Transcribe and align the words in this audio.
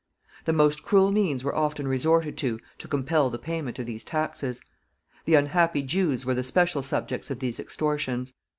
The 0.45 0.51
most 0.51 0.81
cruel 0.81 1.11
means 1.11 1.43
were 1.43 1.53
often 1.55 1.87
resorted 1.87 2.35
to 2.39 2.59
to 2.79 2.87
compel 2.87 3.29
the 3.29 3.37
payment 3.37 3.77
of 3.77 3.85
these 3.85 4.03
taxes. 4.03 4.59
The 5.25 5.35
unhappy 5.35 5.83
Jews 5.83 6.25
were 6.25 6.33
the 6.33 6.41
special 6.41 6.81
subjects 6.81 7.29
of 7.29 7.37
these 7.37 7.59
extortions. 7.59 8.33